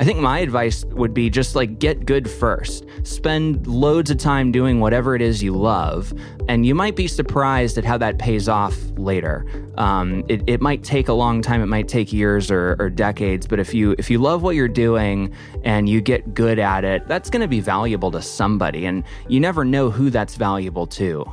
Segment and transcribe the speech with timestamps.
[0.00, 2.86] I think my advice would be just like get good first.
[3.02, 6.14] Spend loads of time doing whatever it is you love,
[6.48, 9.44] and you might be surprised at how that pays off later.
[9.76, 13.48] Um, it, it might take a long time, it might take years or, or decades,
[13.48, 15.34] but if you if you love what you're doing
[15.64, 19.40] and you get good at it, that's going to be valuable to somebody, and you
[19.40, 21.24] never know who that's valuable to.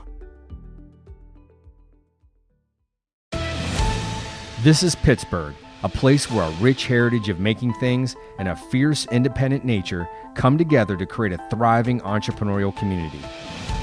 [4.64, 5.54] This is Pittsburgh
[5.86, 10.58] a place where a rich heritage of making things and a fierce, independent nature come
[10.58, 13.20] together to create a thriving entrepreneurial community.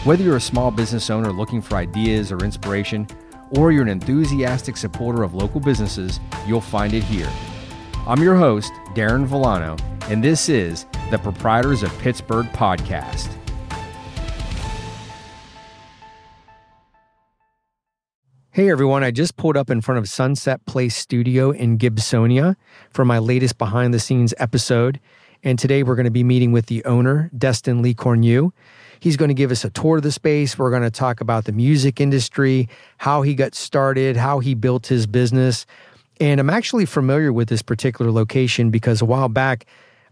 [0.02, 3.06] Whether you're a small business owner looking for ideas or inspiration,
[3.56, 7.30] or you're an enthusiastic supporter of local businesses, you'll find it here.
[8.08, 9.80] I'm your host, Darin Vilano,
[10.10, 13.41] and this is the Proprietors of Pittsburgh podcast.
[18.54, 22.56] Hey everyone, I just pulled up in front of Sunset Place Studio in Gibsonia
[22.90, 25.00] for my latest behind the scenes episode.
[25.42, 28.52] And today we're going to be meeting with the owner, Destin LeCornu.
[29.00, 30.58] He's going to give us a tour of the space.
[30.58, 34.86] We're going to talk about the music industry, how he got started, how he built
[34.86, 35.64] his business.
[36.20, 39.64] And I'm actually familiar with this particular location because a while back,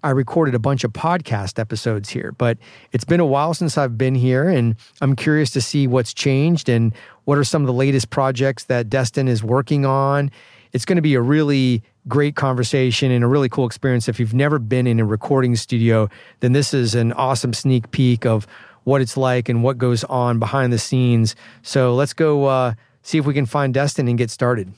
[0.03, 2.59] I recorded a bunch of podcast episodes here, but
[2.93, 6.69] it's been a while since I've been here, and I'm curious to see what's changed
[6.69, 10.31] and what are some of the latest projects that Destin is working on.
[10.73, 14.09] It's going to be a really great conversation and a really cool experience.
[14.09, 16.09] If you've never been in a recording studio,
[16.41, 18.47] then this is an awesome sneak peek of
[18.85, 21.37] what it's like and what goes on behind the scenes.
[21.63, 24.73] So let's go uh, see if we can find Destin and get started.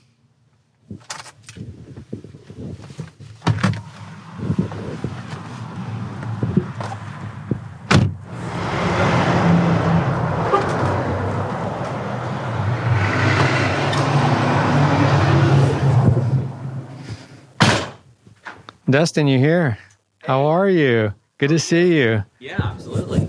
[18.92, 19.78] Destin, you here?
[20.18, 21.14] How are you?
[21.38, 22.24] Good to see you.
[22.38, 23.26] Yeah, absolutely.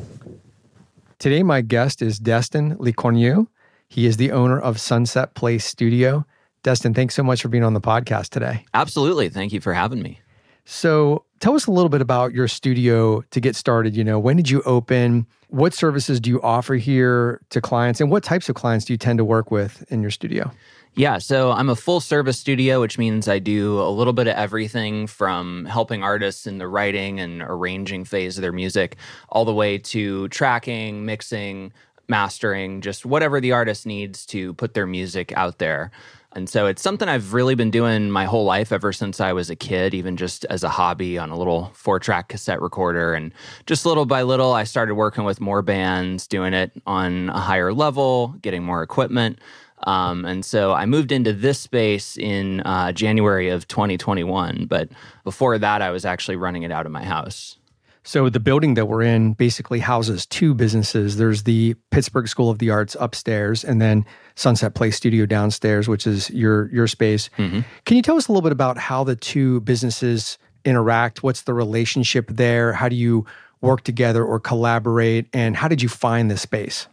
[1.20, 3.48] Today, my guest is Destin LeCornu.
[3.88, 6.26] He is the owner of Sunset Place Studio.
[6.64, 8.66] Destin, thanks so much for being on the podcast today.
[8.74, 9.30] Absolutely.
[9.30, 10.20] Thank you for having me.
[10.66, 13.96] So, tell us a little bit about your studio to get started.
[13.96, 15.28] You know, when did you open?
[15.54, 18.02] What services do you offer here to clients?
[18.02, 20.50] And what types of clients do you tend to work with in your studio?
[20.96, 24.36] Yeah, so I'm a full service studio, which means I do a little bit of
[24.36, 28.96] everything from helping artists in the writing and arranging phase of their music,
[29.30, 31.72] all the way to tracking, mixing,
[32.08, 35.92] mastering, just whatever the artist needs to put their music out there.
[36.36, 39.50] And so it's something I've really been doing my whole life ever since I was
[39.50, 43.14] a kid, even just as a hobby on a little four track cassette recorder.
[43.14, 43.32] And
[43.68, 47.74] just little by little, I started working with more bands, doing it on a higher
[47.74, 49.40] level, getting more equipment.
[49.86, 54.66] Um, and so I moved into this space in uh, January of 2021.
[54.68, 54.90] But
[55.24, 57.58] before that, I was actually running it out of my house.
[58.04, 61.18] So the building that we're in basically houses two businesses.
[61.18, 64.06] There's the Pittsburgh School of the Arts upstairs, and then
[64.36, 67.30] Sunset Place Studio downstairs, which is your your space.
[67.38, 67.62] Mm-hmm.
[67.86, 71.24] Can you tell us a little bit about how the two businesses interact?
[71.24, 72.74] What's the relationship there?
[72.74, 73.26] How do you
[73.62, 75.28] work together or collaborate?
[75.34, 76.88] And how did you find this space?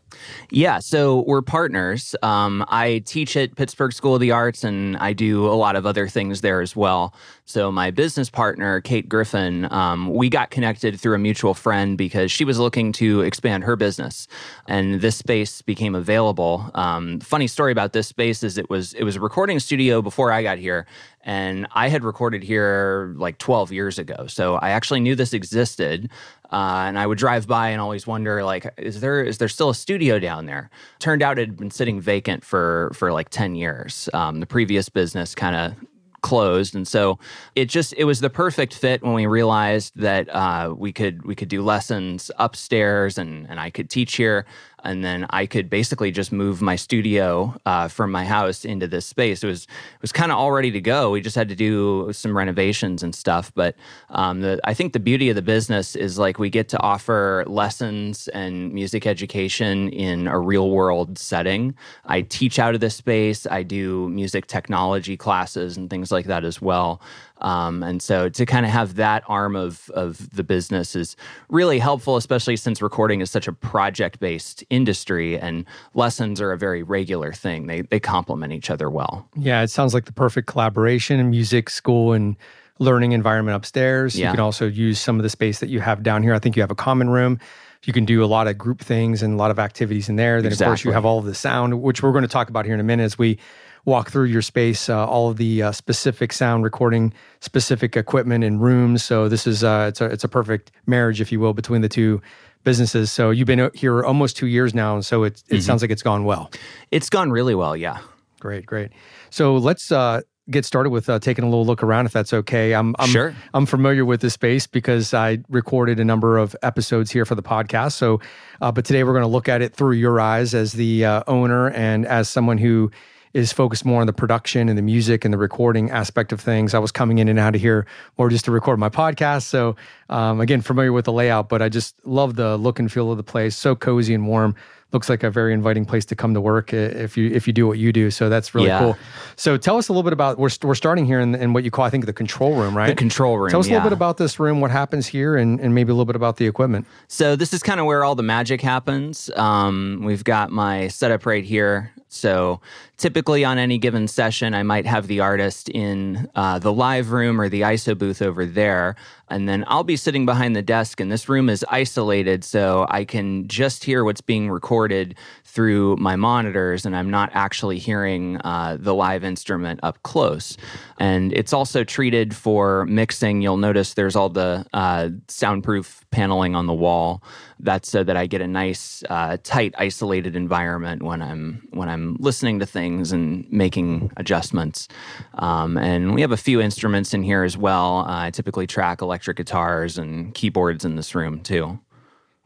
[0.50, 2.14] Yeah, so we're partners.
[2.22, 5.86] Um, I teach at Pittsburgh School of the Arts, and I do a lot of
[5.86, 7.14] other things there as well.
[7.50, 12.30] So my business partner, Kate Griffin, um, we got connected through a mutual friend because
[12.30, 14.28] she was looking to expand her business,
[14.68, 16.70] and this space became available.
[16.76, 20.30] Um, funny story about this space is it was it was a recording studio before
[20.30, 20.86] I got here,
[21.24, 24.28] and I had recorded here like 12 years ago.
[24.28, 26.08] So I actually knew this existed.
[26.52, 29.70] Uh, and I would drive by and always wonder, like, is there is there still
[29.70, 30.70] a studio down there?
[30.98, 34.08] Turned out it had been sitting vacant for for like ten years.
[34.14, 35.89] Um, the previous business kind of
[36.22, 36.74] closed.
[36.74, 37.18] And so
[37.54, 41.34] it just it was the perfect fit when we realized that uh, we could we
[41.34, 44.46] could do lessons upstairs and and I could teach here
[44.84, 49.06] and then I could basically just move my studio uh, from my house into this
[49.06, 49.42] space.
[49.42, 51.10] It was it was kind of all ready to go.
[51.10, 53.52] We just had to do some renovations and stuff.
[53.54, 53.76] But
[54.10, 57.44] um, the, I think the beauty of the business is like we get to offer
[57.46, 61.74] lessons and music education in a real world setting.
[62.04, 63.46] I teach out of this space.
[63.46, 67.00] I do music technology classes and things like that as well.
[67.40, 71.16] Um, and so to kind of have that arm of, of the business is
[71.48, 75.64] really helpful, especially since recording is such a project based industry and
[75.94, 77.66] lessons are a very regular thing.
[77.66, 79.28] They, they complement each other well.
[79.36, 82.36] Yeah, it sounds like the perfect collaboration in music school and
[82.78, 84.18] learning environment upstairs.
[84.18, 84.26] Yeah.
[84.26, 86.34] You can also use some of the space that you have down here.
[86.34, 87.38] I think you have a common room.
[87.84, 90.42] You can do a lot of group things and a lot of activities in there.
[90.42, 90.64] Then, exactly.
[90.64, 92.74] of course, you have all of the sound, which we're going to talk about here
[92.74, 93.38] in a minute as we
[93.84, 98.60] walk through your space, uh, all of the uh, specific sound recording, specific equipment and
[98.60, 99.04] rooms.
[99.04, 101.88] So this is uh, it's a it's a perfect marriage, if you will, between the
[101.88, 102.20] two
[102.64, 103.10] businesses.
[103.10, 105.60] So you've been here almost two years now, and so it it mm-hmm.
[105.60, 106.50] sounds like it's gone well.
[106.90, 107.98] It's gone really well, yeah.
[108.38, 108.90] Great, great.
[109.28, 112.74] So let's uh, get started with uh, taking a little look around, if that's okay.
[112.74, 117.10] I'm, I'm sure I'm familiar with this space because I recorded a number of episodes
[117.10, 117.92] here for the podcast.
[117.92, 118.20] So,
[118.60, 121.22] uh, but today we're going to look at it through your eyes as the uh,
[121.26, 122.90] owner and as someone who
[123.32, 126.74] is focused more on the production and the music and the recording aspect of things.
[126.74, 127.86] I was coming in and out of here
[128.18, 129.42] more just to record my podcast.
[129.42, 129.76] So,
[130.08, 133.16] um, again, familiar with the layout, but I just love the look and feel of
[133.16, 133.56] the place.
[133.56, 134.56] So cozy and warm
[134.92, 137.66] looks like a very inviting place to come to work if you if you do
[137.66, 138.10] what you do.
[138.10, 138.78] So that's really yeah.
[138.80, 138.96] cool.
[139.36, 141.70] So tell us a little bit about we're we're starting here in, in what you
[141.70, 142.88] call I think the control room, right?
[142.88, 143.50] The control room.
[143.50, 143.74] Tell us yeah.
[143.74, 146.16] a little bit about this room, what happens here, and and maybe a little bit
[146.16, 146.86] about the equipment.
[147.08, 149.30] So this is kind of where all the magic happens.
[149.36, 151.92] Um, we've got my setup right here.
[152.12, 152.60] So
[152.96, 157.40] typically on any given session, I might have the artist in uh, the live room
[157.40, 158.96] or the ISO booth over there.
[159.28, 163.04] And then I'll be sitting behind the desk, and this room is isolated, so I
[163.04, 165.14] can just hear what's being recorded
[165.44, 170.56] through my monitors, and I'm not actually hearing uh, the live instrument up close.
[170.98, 173.40] And it's also treated for mixing.
[173.40, 177.22] You'll notice there's all the uh, soundproof paneling on the wall.
[177.58, 182.16] That's so that I get a nice, uh, tight, isolated environment when I'm when I'm
[182.18, 184.88] listening to things and making adjustments.
[185.34, 187.98] Um, and we have a few instruments in here as well.
[187.98, 191.78] Uh, I typically track electric guitars and keyboards in this room too.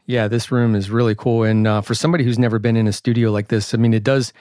[0.07, 1.43] Yeah, this room is really cool.
[1.43, 4.03] And uh, for somebody who's never been in a studio like this, I mean, it
[4.03, 4.33] does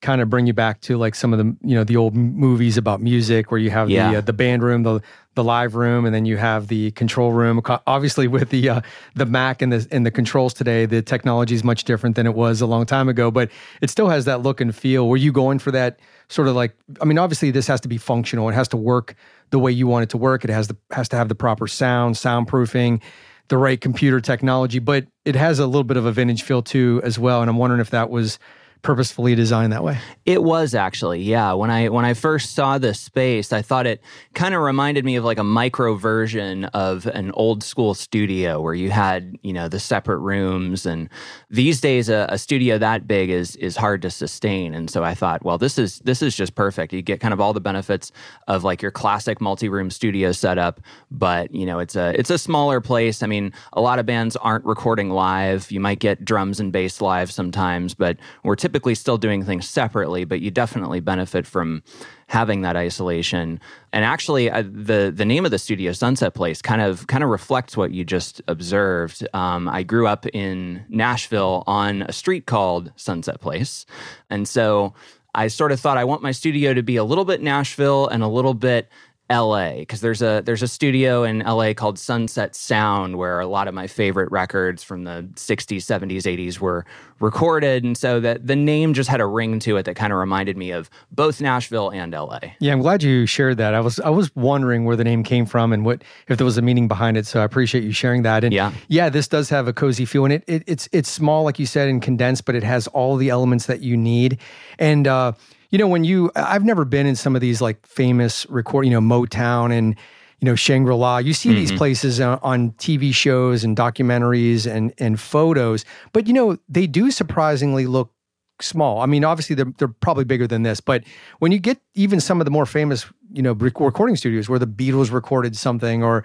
[0.00, 2.76] kind of bring you back to like some of the you know the old movies
[2.76, 4.12] about music where you have yeah.
[4.12, 5.00] the uh, the band room the
[5.38, 7.62] the live room and then you have the control room.
[7.86, 8.80] Obviously with the uh,
[9.14, 12.34] the Mac and the and the controls today the technology is much different than it
[12.34, 13.48] was a long time ago but
[13.80, 15.08] it still has that look and feel.
[15.08, 17.98] Were you going for that sort of like I mean obviously this has to be
[17.98, 18.48] functional.
[18.48, 19.14] It has to work
[19.50, 20.42] the way you want it to work.
[20.42, 23.00] It has the has to have the proper sound soundproofing
[23.46, 27.00] the right computer technology but it has a little bit of a vintage feel too
[27.04, 28.38] as well and I'm wondering if that was
[28.82, 29.98] purposefully designed that way.
[30.24, 31.52] It was actually, yeah.
[31.52, 34.00] When I when I first saw this space, I thought it
[34.34, 38.74] kind of reminded me of like a micro version of an old school studio where
[38.74, 41.08] you had, you know, the separate rooms and
[41.50, 44.74] these days a, a studio that big is is hard to sustain.
[44.74, 46.92] And so I thought, well, this is this is just perfect.
[46.92, 48.12] You get kind of all the benefits
[48.46, 50.80] of like your classic multi-room studio setup,
[51.10, 53.22] but you know, it's a it's a smaller place.
[53.22, 55.70] I mean, a lot of bands aren't recording live.
[55.70, 60.24] You might get drums and bass live sometimes, but we're typically still doing things separately,
[60.24, 61.82] but you definitely benefit from
[62.28, 63.60] having that isolation.
[63.92, 67.30] And actually, uh, the the name of the studio, Sunset Place, kind of kind of
[67.30, 69.26] reflects what you just observed.
[69.34, 73.86] Um, I grew up in Nashville on a street called Sunset Place,
[74.30, 74.94] and so
[75.34, 78.22] I sort of thought I want my studio to be a little bit Nashville and
[78.22, 78.88] a little bit
[79.30, 83.68] LA because there's a there's a studio in LA called Sunset Sound where a lot
[83.68, 86.86] of my favorite records from the 60s, 70s, 80s were
[87.20, 90.18] recorded and so that the name just had a ring to it that kind of
[90.18, 92.38] reminded me of both Nashville and LA.
[92.60, 93.74] Yeah, I'm glad you shared that.
[93.74, 96.56] I was I was wondering where the name came from and what if there was
[96.56, 98.44] a meaning behind it, so I appreciate you sharing that.
[98.44, 101.44] And yeah, yeah this does have a cozy feel and it, it it's it's small
[101.44, 104.38] like you said and condensed, but it has all the elements that you need.
[104.78, 105.32] And uh
[105.70, 108.90] you know, when you, I've never been in some of these like famous record, you
[108.90, 109.96] know, Motown and,
[110.40, 111.18] you know, Shangri La.
[111.18, 111.58] You see mm-hmm.
[111.58, 116.86] these places on, on, TV shows and documentaries and, and photos, but, you know, they
[116.86, 118.12] do surprisingly look
[118.60, 119.00] small.
[119.00, 121.04] I mean, obviously they're, they're probably bigger than this, but
[121.38, 124.66] when you get even some of the more famous, you know, recording studios where the
[124.66, 126.24] Beatles recorded something or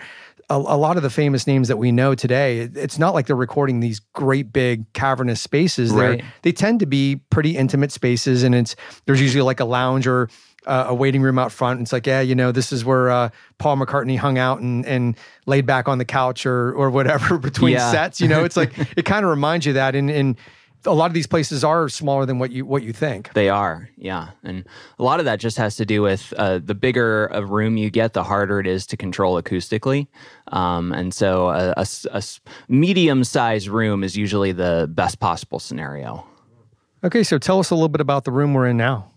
[0.50, 3.35] a, a, lot of the famous names that we know today, it's not like they're
[3.35, 5.91] recording these great big cavernous spaces.
[5.91, 6.19] Right.
[6.19, 10.07] They're, they tend to be pretty intimate spaces, and it's there's usually like a lounge
[10.07, 10.29] or
[10.65, 11.81] uh, a waiting room out front.
[11.81, 15.17] It's like, yeah, you know, this is where uh, Paul McCartney hung out and and
[15.45, 17.91] laid back on the couch or or whatever between yeah.
[17.91, 18.21] sets.
[18.21, 20.38] You know, it's like it kind of reminds you that, and and
[20.85, 23.33] a lot of these places are smaller than what you what you think.
[23.33, 24.65] They are, yeah, and
[24.99, 27.89] a lot of that just has to do with uh, the bigger a room you
[27.89, 30.07] get, the harder it is to control acoustically,
[30.47, 32.23] um, and so a, a, a
[32.67, 36.25] medium sized room is usually the best possible scenario.
[37.03, 39.12] Okay, so tell us a little bit about the room we're in now.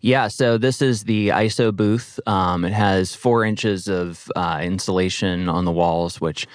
[0.00, 2.20] Yeah, so this is the ISO booth.
[2.26, 6.46] Um, it has four inches of uh, insulation on the walls, which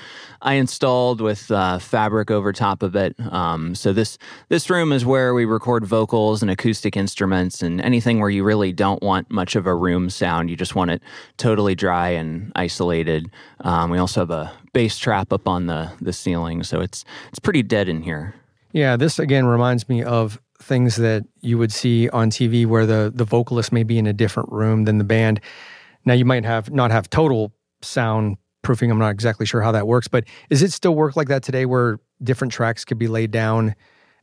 [0.42, 3.16] I installed with uh, fabric over top of it.
[3.32, 4.18] Um, so this
[4.50, 8.72] this room is where we record vocals and acoustic instruments and anything where you really
[8.72, 10.50] don't want much of a room sound.
[10.50, 11.02] You just want it
[11.38, 13.30] totally dry and isolated.
[13.62, 17.40] Um, we also have a bass trap up on the the ceiling, so it's it's
[17.40, 18.34] pretty dead in here.
[18.74, 23.12] Yeah, this again reminds me of things that you would see on TV where the
[23.14, 25.40] the vocalist may be in a different room than the band.
[26.06, 28.92] Now you might have not have total sound proofing.
[28.92, 31.66] I'm not exactly sure how that works, but is it still work like that today
[31.66, 33.76] where different tracks could be laid down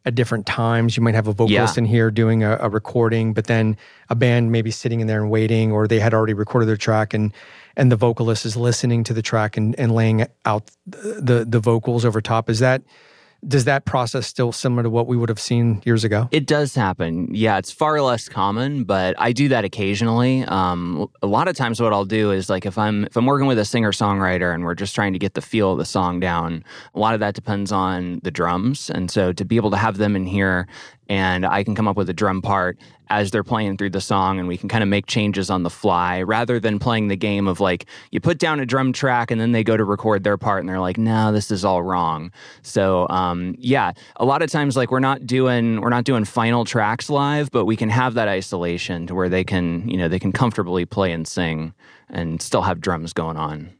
[0.04, 0.96] at different times?
[0.96, 1.80] You might have a vocalist Yeah.
[1.80, 3.76] in here doing a, a recording, but then
[4.08, 7.12] a band maybe sitting in there and waiting, or they had already recorded their track
[7.14, 7.32] and
[7.76, 12.04] and the vocalist is listening to the track and, and laying out the the vocals
[12.04, 12.48] over top.
[12.48, 12.82] Is that
[13.46, 16.28] does that process still similar to what we would have seen years ago?
[16.32, 17.32] It does happen.
[17.32, 20.44] Yeah, it's far less common, but I do that occasionally.
[20.44, 23.46] Um, a lot of times, what I'll do is like if I'm if I'm working
[23.46, 26.18] with a singer songwriter and we're just trying to get the feel of the song
[26.18, 26.64] down,
[26.94, 29.98] a lot of that depends on the drums, and so to be able to have
[29.98, 30.66] them in here
[31.08, 32.78] and I can come up with a drum part
[33.10, 35.70] as they're playing through the song and we can kind of make changes on the
[35.70, 39.40] fly rather than playing the game of like you put down a drum track and
[39.40, 42.30] then they go to record their part and they're like no this is all wrong
[42.62, 46.64] so um, yeah a lot of times like we're not doing we're not doing final
[46.64, 50.18] tracks live but we can have that isolation to where they can you know they
[50.18, 51.72] can comfortably play and sing
[52.10, 53.70] and still have drums going on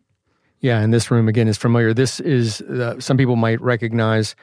[0.61, 1.95] Yeah, and this room again is familiar.
[1.95, 4.35] This is uh, some people might recognize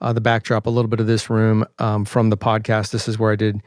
[0.00, 2.90] uh, the backdrop a little bit of this room um, from the podcast.
[2.90, 3.60] This is where I did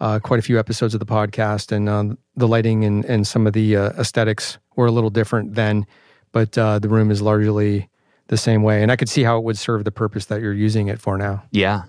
[0.00, 3.46] uh, quite a few episodes of the podcast, and um, the lighting and and some
[3.46, 5.86] of the uh, aesthetics were a little different then,
[6.32, 7.88] but uh, the room is largely
[8.28, 8.82] the same way.
[8.82, 11.18] And I could see how it would serve the purpose that you're using it for
[11.18, 11.44] now.
[11.50, 11.82] yeah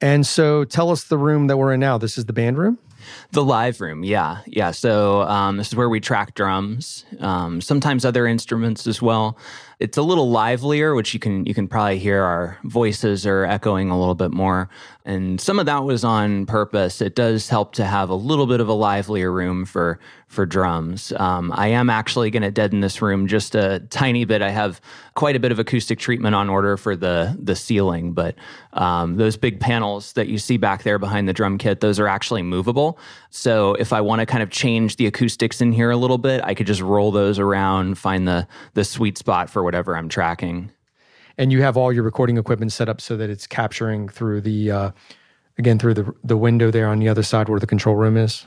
[0.00, 1.98] And so, tell us the room that we're in now.
[1.98, 2.78] This is the band room.
[3.32, 4.70] The live room, yeah, yeah.
[4.70, 9.38] So um, this is where we track drums, um, sometimes other instruments as well.
[9.80, 13.90] It's a little livelier, which you can you can probably hear our voices are echoing
[13.90, 14.70] a little bit more,
[15.04, 17.00] and some of that was on purpose.
[17.00, 21.12] It does help to have a little bit of a livelier room for for drums.
[21.16, 24.42] Um, I am actually going to deaden this room just a tiny bit.
[24.42, 24.80] I have
[25.14, 28.36] quite a bit of acoustic treatment on order for the the ceiling, but
[28.74, 32.08] um, those big panels that you see back there behind the drum kit, those are
[32.08, 32.93] actually movable.
[33.30, 36.42] So if I want to kind of change the acoustics in here a little bit,
[36.44, 40.70] I could just roll those around, find the the sweet spot for whatever I'm tracking.
[41.38, 44.70] and you have all your recording equipment set up so that it's capturing through the
[44.70, 44.90] uh,
[45.58, 48.46] again through the the window there on the other side where the control room is.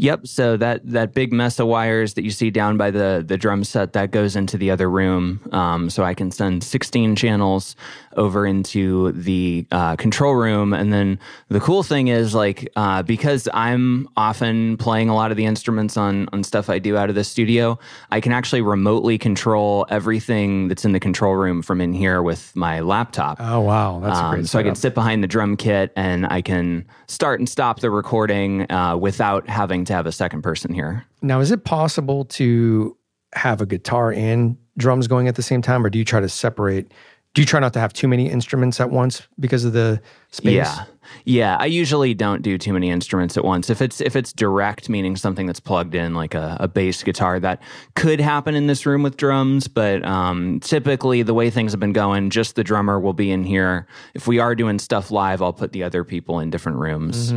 [0.00, 0.26] Yep.
[0.26, 3.64] So that that big mess of wires that you see down by the the drum
[3.64, 5.40] set that goes into the other room.
[5.52, 7.76] Um, so I can send 16 channels
[8.16, 13.46] over into the uh, control room, and then the cool thing is like uh, because
[13.52, 17.14] I'm often playing a lot of the instruments on on stuff I do out of
[17.14, 17.78] the studio,
[18.10, 22.56] I can actually remotely control everything that's in the control room from in here with
[22.56, 23.36] my laptop.
[23.38, 24.46] Oh wow, that's Um, great.
[24.46, 27.90] so I can sit behind the drum kit and I can start and stop the
[27.90, 31.04] recording uh, without having to have a second person here.
[31.22, 32.96] Now, is it possible to
[33.34, 36.28] have a guitar and drums going at the same time, or do you try to
[36.28, 36.92] separate?
[37.34, 40.54] Do you try not to have too many instruments at once because of the space?
[40.54, 40.84] Yeah.
[41.24, 43.68] Yeah, I usually don't do too many instruments at once.
[43.70, 47.40] If it's if it's direct, meaning something that's plugged in, like a, a bass guitar,
[47.40, 47.60] that
[47.96, 49.66] could happen in this room with drums.
[49.66, 53.44] But um, typically, the way things have been going, just the drummer will be in
[53.44, 53.86] here.
[54.14, 57.32] If we are doing stuff live, I'll put the other people in different rooms.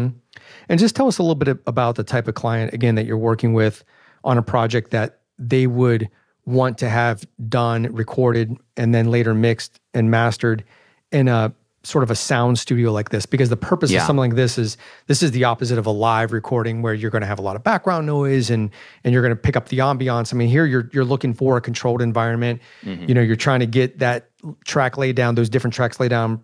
[0.70, 3.18] And just tell us a little bit about the type of client again that you're
[3.18, 3.84] working with
[4.24, 6.10] on a project that they would
[6.46, 10.64] want to have done, recorded, and then later mixed and mastered
[11.12, 11.54] in a
[11.86, 13.26] sort of a sound studio like this.
[13.26, 14.00] Because the purpose Yeah.
[14.02, 14.78] of something like this is
[15.08, 17.58] this is the opposite of a live recording where you're going to have a lot
[17.58, 18.70] of background noise and
[19.04, 20.34] and you're going to pick up the ambiance.
[20.34, 22.62] I mean, here you're you're looking for a controlled environment.
[22.84, 23.06] Mm-hmm.
[23.10, 24.30] You know, you're trying to get that
[24.66, 26.42] track laid down, those different tracks laid down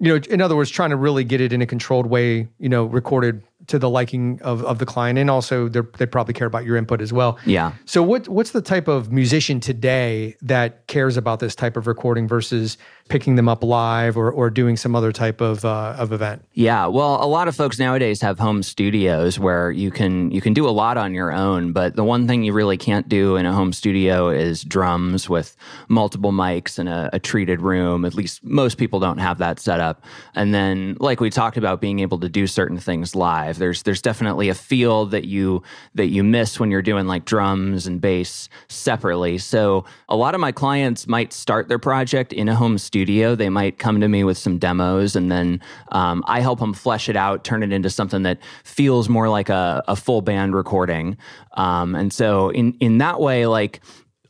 [0.00, 2.68] you know, in other words, trying to really get it in a controlled way, you
[2.68, 6.46] know, recorded to the liking of, of the client, and also they they probably care
[6.46, 7.38] about your input as well.
[7.46, 7.72] Yeah.
[7.84, 12.26] So what what's the type of musician today that cares about this type of recording
[12.26, 12.76] versus
[13.08, 16.44] picking them up live or or doing some other type of uh, of event?
[16.54, 20.54] Yeah, well, a lot of folks nowadays have home studios where you can you can
[20.54, 23.46] do a lot on your own, but the one thing you really can't do in
[23.46, 25.56] a home studio is drums with
[25.88, 28.04] multiple mics in a, a treated room.
[28.04, 30.04] At least most people don't have that set up.
[30.34, 33.57] And then, like we talked about, being able to do certain things live.
[33.58, 35.62] There's there's definitely a feel that you
[35.94, 39.38] that you miss when you're doing like drums and bass separately.
[39.38, 43.34] So a lot of my clients might start their project in a home studio.
[43.34, 45.60] They might come to me with some demos, and then
[45.92, 49.48] um, I help them flesh it out, turn it into something that feels more like
[49.48, 51.16] a, a full band recording.
[51.54, 53.80] Um, and so in in that way, like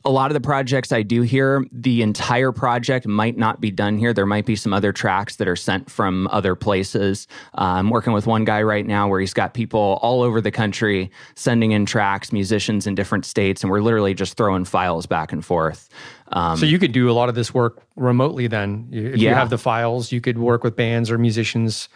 [0.05, 3.97] a lot of the projects I do here, the entire project might not be done
[3.97, 4.13] here.
[4.13, 7.27] There might be some other tracks that are sent from other places.
[7.57, 10.51] Uh, I'm working with one guy right now where he's got people all over the
[10.51, 15.33] country sending in tracks, musicians in different states, and we're literally just throwing files back
[15.33, 15.89] and forth.
[16.29, 18.47] Um, So you could do a lot of this work remotely.
[18.47, 21.89] Then, if you have the files, you could work with bands or musicians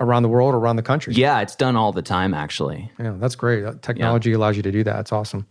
[0.00, 1.14] around the world or around the country.
[1.14, 2.90] Yeah, it's done all the time, actually.
[2.98, 3.82] Yeah, that's great.
[3.82, 4.36] Technology yeah.
[4.36, 5.00] allows you to do that.
[5.00, 5.46] It's awesome.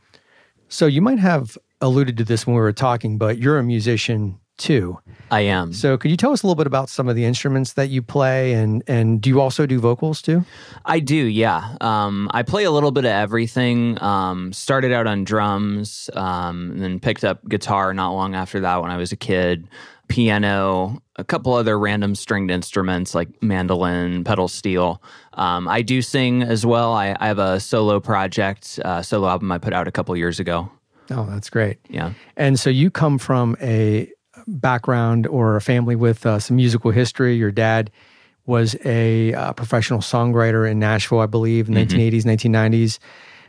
[0.67, 4.39] So you might have alluded to this when we were talking, but you're a musician
[4.57, 4.97] too.
[5.31, 5.73] I am.
[5.73, 8.01] So could you tell us a little bit about some of the instruments that you
[8.01, 10.45] play and and do you also do vocals too?
[10.85, 11.75] I do, yeah.
[11.81, 14.01] Um, I play a little bit of everything.
[14.01, 18.81] Um, started out on drums, um, and then picked up guitar not long after that
[18.81, 19.67] when I was a kid.
[20.07, 25.01] Piano, a couple other random stringed instruments like mandolin, pedal steel.
[25.33, 26.93] Um, I do sing as well.
[26.93, 30.39] I, I have a solo project, uh, solo album I put out a couple years
[30.39, 30.69] ago.
[31.11, 31.77] Oh, that's great.
[31.89, 32.13] Yeah.
[32.35, 34.09] And so you come from a
[34.47, 37.35] background or a family with uh, some musical history.
[37.35, 37.91] Your dad
[38.45, 41.97] was a uh, professional songwriter in Nashville, I believe, in the mm-hmm.
[41.97, 42.99] 1980s, 1990s.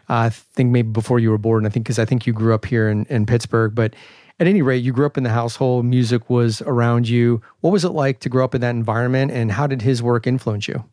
[0.08, 1.66] Uh, I think maybe before you were born.
[1.66, 3.74] I think because I think you grew up here in, in Pittsburgh.
[3.74, 3.94] But
[4.38, 5.84] at any rate, you grew up in the household.
[5.84, 7.42] Music was around you.
[7.60, 10.26] What was it like to grow up in that environment, and how did his work
[10.26, 10.84] influence you?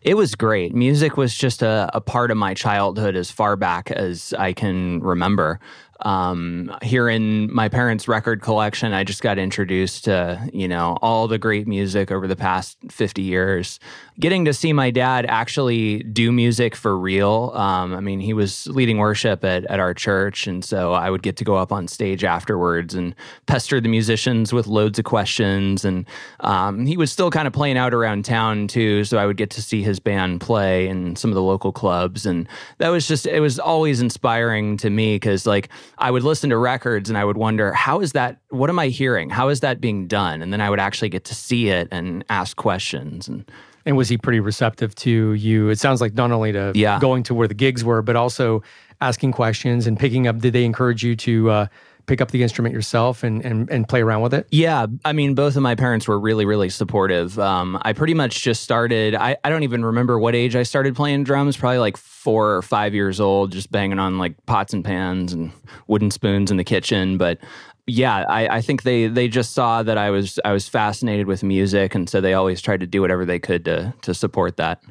[0.00, 0.74] It was great.
[0.74, 5.00] Music was just a, a, part of my childhood as far back as I can
[5.00, 5.58] remember
[6.00, 11.28] um, here in my parents' record collection, I just got introduced to, you know, all
[11.28, 13.78] the great music over the past 50 years.
[14.20, 17.50] Getting to see my dad actually do music for real.
[17.52, 20.46] Um, I mean, he was leading worship at, at our church.
[20.46, 23.16] And so I would get to go up on stage afterwards and
[23.46, 25.84] pester the musicians with loads of questions.
[25.84, 26.06] And
[26.40, 29.02] um, he was still kind of playing out around town too.
[29.02, 32.24] So I would get to see his band play in some of the local clubs.
[32.24, 36.50] And that was just, it was always inspiring to me because, like, I would listen
[36.50, 38.38] to records and I would wonder, how is that?
[38.50, 39.28] What am I hearing?
[39.28, 40.40] How is that being done?
[40.40, 43.26] And then I would actually get to see it and ask questions.
[43.26, 43.50] And
[43.86, 45.68] and was he pretty receptive to you?
[45.68, 46.98] It sounds like not only to yeah.
[46.98, 48.62] going to where the gigs were, but also
[49.00, 50.38] asking questions and picking up.
[50.38, 51.50] Did they encourage you to?
[51.50, 51.66] Uh,
[52.06, 54.46] pick up the instrument yourself and, and, and play around with it?
[54.50, 54.86] Yeah.
[55.04, 57.38] I mean, both of my parents were really, really supportive.
[57.38, 60.94] Um, I pretty much just started, I, I don't even remember what age I started
[60.94, 64.84] playing drums, probably like four or five years old, just banging on like pots and
[64.84, 65.52] pans and
[65.86, 67.16] wooden spoons in the kitchen.
[67.16, 67.38] But
[67.86, 71.42] yeah, I, I think they they just saw that I was I was fascinated with
[71.42, 74.82] music, and so they always tried to do whatever they could to to support that.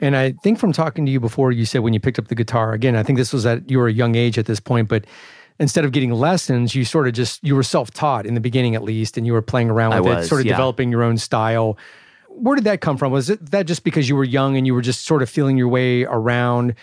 [0.00, 2.34] And I think from talking to you before, you said when you picked up the
[2.34, 2.96] guitar again.
[2.96, 5.06] I think this was at you were a young age at this point, but
[5.58, 8.74] instead of getting lessons, you sort of just you were self taught in the beginning
[8.74, 10.52] at least, and you were playing around with was, it, sort of yeah.
[10.52, 11.78] developing your own style.
[12.28, 13.12] Where did that come from?
[13.12, 15.56] Was it that just because you were young and you were just sort of feeling
[15.56, 16.74] your way around,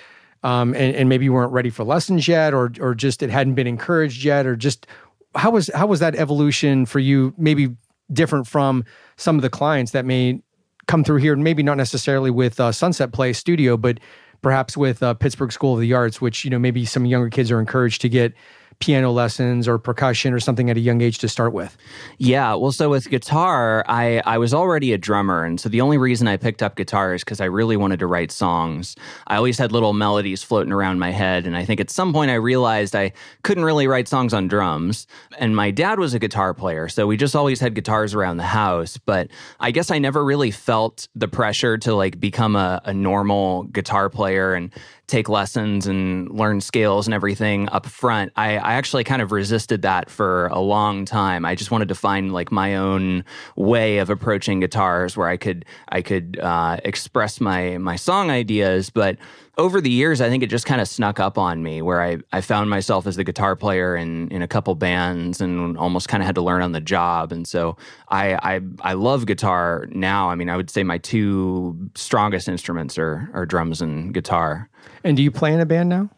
[0.44, 3.54] um, and, and maybe you weren't ready for lessons yet, or or just it hadn't
[3.54, 4.88] been encouraged yet, or just
[5.36, 7.34] how was how was that evolution for you?
[7.38, 7.76] Maybe
[8.12, 8.84] different from
[9.16, 10.42] some of the clients that may
[10.88, 14.00] come through here, maybe not necessarily with uh, Sunset Place Studio, but
[14.42, 17.52] perhaps with uh, Pittsburgh School of the Arts, which you know maybe some younger kids
[17.52, 18.34] are encouraged to get
[18.82, 21.78] piano lessons or percussion or something at a young age to start with?
[22.18, 25.46] Yeah, well, so with guitar, I, I was already a drummer.
[25.46, 28.08] And so the only reason I picked up guitar is because I really wanted to
[28.08, 28.96] write songs.
[29.28, 31.48] I always had little melodies floating around my head.
[31.48, 33.14] And I think at some point I realized I
[33.44, 35.08] couldn't really write songs on drums.
[35.38, 36.90] And my dad was a guitar player.
[36.90, 38.98] So we just always had guitars around the house.
[38.98, 43.64] But I guess I never really felt the pressure to like become a, a normal
[43.64, 44.72] guitar player and
[45.12, 48.32] take lessons and learn scales and everything up front.
[48.38, 51.44] I, I actually kind of resisted that for a long time.
[51.46, 53.26] I just wanted to find like my own
[53.58, 58.90] way of approaching guitars where I could I could uh, express my my song ideas,
[58.90, 59.18] but
[59.58, 62.18] over the years, I think it just kind of snuck up on me where I,
[62.32, 66.24] I found myself as the guitar player in, in a couple bands and almost kind
[66.24, 67.32] of had to learn on the job.
[67.32, 70.30] And so I, I, I love guitar now.
[70.30, 74.70] I mean, I would say my two strongest instruments are, are drums and guitar.
[75.04, 76.10] And do you play in a band now?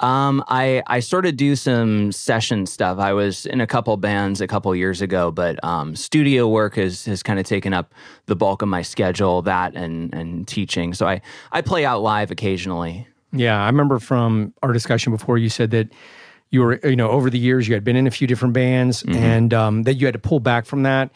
[0.00, 2.98] Um, I I sort of do some session stuff.
[2.98, 7.06] I was in a couple bands a couple years ago, but um, studio work has
[7.06, 7.94] has kind of taken up
[8.26, 9.40] the bulk of my schedule.
[9.42, 10.92] That and and teaching.
[10.92, 11.22] So I
[11.52, 12.75] I play out live occasionally.
[13.32, 15.38] Yeah, I remember from our discussion before.
[15.38, 15.92] You said that
[16.50, 19.02] you were you know over the years you had been in a few different bands
[19.02, 19.16] mm-hmm.
[19.16, 21.10] and um, that you had to pull back from that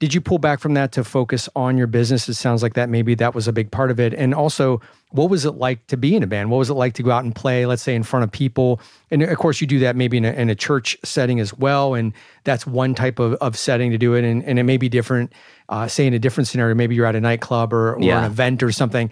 [0.00, 2.26] did you pull back from that to focus on your business?
[2.26, 4.14] It sounds like that maybe that was a big part of it.
[4.14, 6.50] And also, what was it like to be in a band?
[6.50, 8.80] What was it like to go out and play, let's say, in front of people?
[9.10, 11.92] And of course, you do that maybe in a, in a church setting as well.
[11.92, 14.24] And that's one type of, of setting to do it.
[14.24, 15.34] And, and it may be different,
[15.68, 16.74] uh, say, in a different scenario.
[16.74, 18.20] Maybe you're at a nightclub or, or yeah.
[18.20, 19.10] an event or something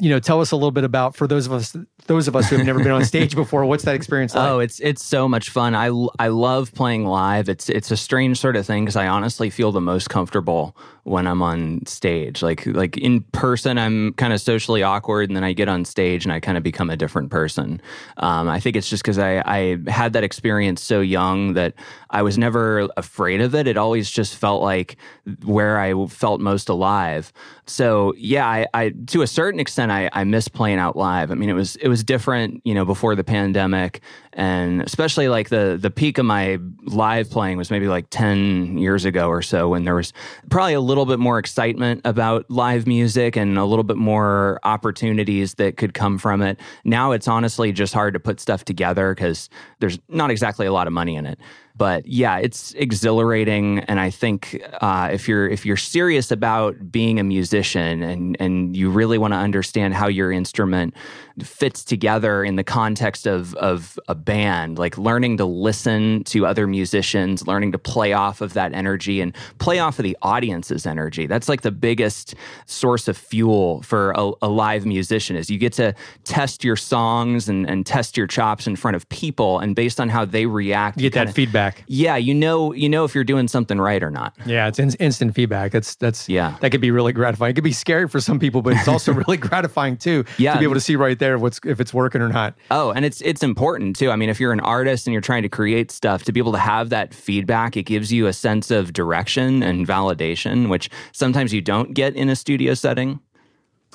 [0.00, 2.48] you know tell us a little bit about for those of us those of us
[2.48, 4.48] who have never been on stage before what's that experience like?
[4.48, 5.74] Oh it's it's so much fun.
[5.74, 7.48] I i love playing live.
[7.48, 11.26] It's it's a strange sort of thing because i honestly feel the most comfortable when
[11.26, 12.42] I'm on stage.
[12.42, 16.24] Like like in person, I'm kind of socially awkward, and then I get on stage
[16.24, 17.80] and I kind of become a different person.
[18.16, 21.74] Um, I think it's just because I, I had that experience so young that
[22.10, 23.66] I was never afraid of it.
[23.66, 24.96] It always just felt like
[25.44, 27.32] where I felt most alive.
[27.66, 31.30] So yeah, I, I to a certain extent I, I miss playing out live.
[31.30, 34.00] I mean, it was it was different, you know, before the pandemic,
[34.34, 39.04] and especially like the the peak of my live playing was maybe like ten years
[39.04, 40.12] ago or so, when there was
[40.50, 45.54] probably a little bit more excitement about live music and a little bit more opportunities
[45.54, 46.60] that could come from it.
[46.84, 50.86] Now it's honestly just hard to put stuff together because there's not exactly a lot
[50.86, 51.38] of money in it
[51.76, 57.18] but yeah, it's exhilarating, and I think uh, if you're if you're serious about being
[57.18, 60.94] a musician and and you really want to understand how your instrument
[61.42, 66.68] fits together in the context of of a band, like learning to listen to other
[66.68, 71.26] musicians, learning to play off of that energy and play off of the audience's energy.
[71.26, 75.72] That's like the biggest source of fuel for a, a live musician is you get
[75.72, 79.98] to test your songs and, and test your chops in front of people, and based
[79.98, 81.84] on how they react, you get that feedback feedback.
[81.88, 84.34] Yeah, you know, you know if you're doing something right or not.
[84.46, 85.72] Yeah, it's in, instant feedback.
[85.72, 86.56] That's that's yeah.
[86.60, 87.50] That could be really gratifying.
[87.50, 90.24] It could be scary for some people, but it's also really gratifying too.
[90.38, 92.54] Yeah, to be able to see right there what's if it's working or not.
[92.70, 94.10] Oh, and it's it's important too.
[94.10, 96.52] I mean, if you're an artist and you're trying to create stuff, to be able
[96.52, 101.52] to have that feedback, it gives you a sense of direction and validation, which sometimes
[101.52, 103.20] you don't get in a studio setting.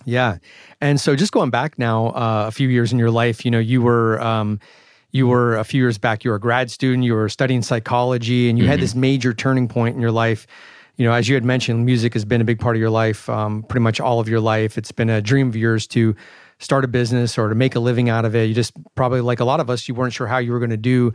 [0.05, 0.37] Yeah,
[0.79, 3.59] and so just going back now uh, a few years in your life, you know,
[3.59, 4.21] you were.
[4.21, 4.59] Um,
[5.11, 8.49] you were a few years back you were a grad student you were studying psychology
[8.49, 8.71] and you mm-hmm.
[8.71, 10.47] had this major turning point in your life.
[10.97, 13.29] You know as you had mentioned music has been a big part of your life
[13.29, 14.77] um, pretty much all of your life.
[14.77, 16.15] It's been a dream of yours to
[16.59, 18.49] start a business or to make a living out of it.
[18.49, 20.71] You just probably like a lot of us you weren't sure how you were going
[20.71, 21.13] to do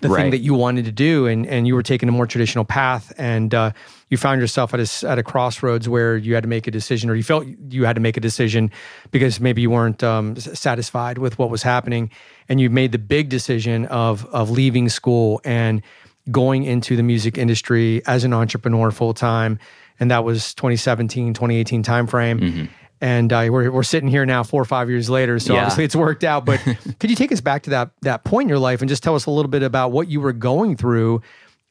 [0.00, 0.22] the right.
[0.22, 3.12] thing that you wanted to do and and you were taking a more traditional path
[3.16, 3.70] and uh,
[4.08, 7.08] you found yourself at a, at a crossroads where you had to make a decision
[7.08, 8.70] or you felt you had to make a decision
[9.10, 12.10] because maybe you weren't um, satisfied with what was happening
[12.48, 15.82] and you made the big decision of of leaving school and
[16.30, 19.58] going into the music industry as an entrepreneur full time
[19.98, 22.64] and that was 2017 2018 timeframe mm-hmm
[23.00, 25.38] and uh, we're we're sitting here now four or five years later.
[25.38, 25.60] So yeah.
[25.60, 26.44] obviously it's worked out.
[26.44, 26.60] But
[26.98, 29.14] could you take us back to that that point in your life and just tell
[29.14, 31.22] us a little bit about what you were going through,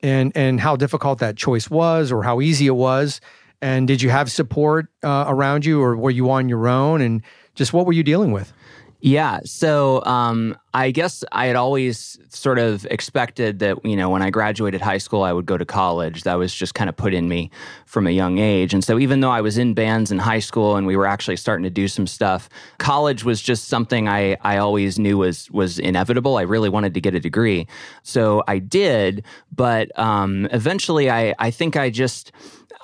[0.01, 3.21] and and how difficult that choice was, or how easy it was,
[3.61, 7.21] and did you have support uh, around you, or were you on your own, and
[7.55, 8.53] just what were you dealing with?
[9.01, 9.39] Yeah.
[9.45, 14.29] So um, I guess I had always sort of expected that, you know, when I
[14.29, 16.23] graduated high school, I would go to college.
[16.23, 17.51] That was just kind of put in me
[17.85, 18.73] from a young age.
[18.73, 21.37] And so even though I was in bands in high school and we were actually
[21.37, 25.77] starting to do some stuff, college was just something I, I always knew was was
[25.77, 26.37] inevitable.
[26.37, 27.67] I really wanted to get a degree.
[28.01, 32.31] So I did, but um, eventually I, I think I just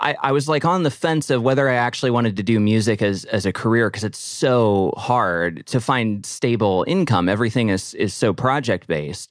[0.01, 3.01] I, I was like on the fence of whether I actually wanted to do music
[3.01, 7.29] as as a career because it's so hard to find stable income.
[7.29, 9.29] Everything is is so project based.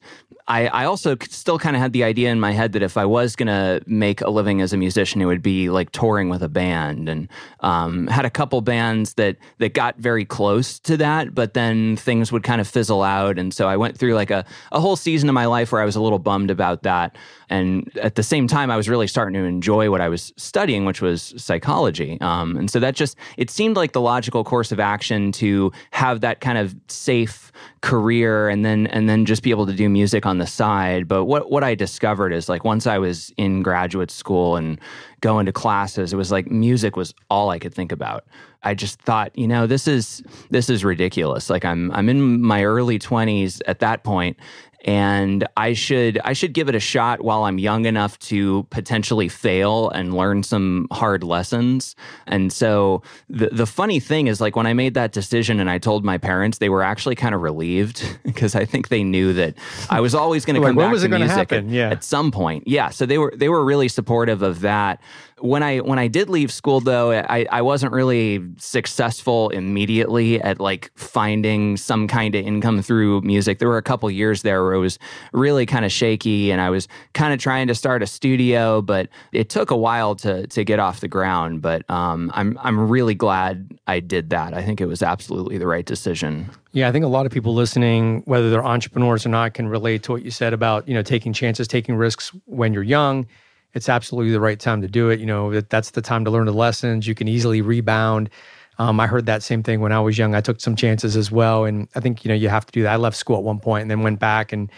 [0.50, 3.04] I, I also still kind of had the idea in my head that if I
[3.04, 6.48] was to make a living as a musician, it would be like touring with a
[6.48, 7.28] band, and
[7.60, 12.32] um, had a couple bands that that got very close to that, but then things
[12.32, 15.28] would kind of fizzle out, and so I went through like a a whole season
[15.28, 17.16] of my life where I was a little bummed about that,
[17.48, 20.59] and at the same time, I was really starting to enjoy what I was studying,
[20.84, 24.80] which was psychology, um, and so that just it seemed like the logical course of
[24.80, 27.50] action to have that kind of safe
[27.82, 31.08] career and then and then just be able to do music on the side.
[31.08, 34.78] But what what I discovered is like once I was in graduate school and
[35.20, 38.24] going to classes it was like music was all I could think about
[38.62, 42.64] I just thought you know this is this is ridiculous like I'm I'm in my
[42.64, 44.36] early 20s at that point
[44.84, 49.28] and I should I should give it a shot while I'm young enough to potentially
[49.28, 51.94] fail and learn some hard lessons.
[52.26, 55.78] And so the the funny thing is like when I made that decision and I
[55.78, 59.54] told my parents, they were actually kind of relieved because I think they knew that
[59.90, 61.90] I was always going to come back to music at, yeah.
[61.90, 62.66] at some point.
[62.66, 65.02] Yeah, so they were they were really supportive of that
[65.40, 70.60] when I when I did leave school though, I, I wasn't really successful immediately at
[70.60, 73.58] like finding some kind of income through music.
[73.58, 74.98] There were a couple years there where it was
[75.32, 79.08] really kind of shaky and I was kind of trying to start a studio, but
[79.32, 81.62] it took a while to to get off the ground.
[81.62, 84.54] But um, I'm I'm really glad I did that.
[84.54, 86.50] I think it was absolutely the right decision.
[86.72, 90.04] Yeah, I think a lot of people listening, whether they're entrepreneurs or not, can relate
[90.04, 93.26] to what you said about, you know, taking chances, taking risks when you're young
[93.74, 95.20] it's absolutely the right time to do it.
[95.20, 97.06] You know, that that's the time to learn the lessons.
[97.06, 98.30] You can easily rebound.
[98.78, 100.34] Um, I heard that same thing when I was young.
[100.34, 102.82] I took some chances as well, and I think you know you have to do
[102.82, 102.92] that.
[102.92, 104.70] I left school at one point and then went back and